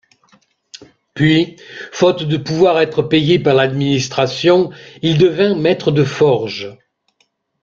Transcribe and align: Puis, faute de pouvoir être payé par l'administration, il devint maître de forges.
Puis, 1.13 1.57
faute 1.91 2.23
de 2.23 2.37
pouvoir 2.37 2.79
être 2.79 3.03
payé 3.03 3.37
par 3.37 3.53
l'administration, 3.53 4.71
il 5.03 5.19
devint 5.19 5.53
maître 5.53 5.91
de 5.91 6.03
forges. 6.03 6.75